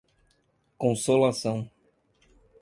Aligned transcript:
Consolação 0.79 1.69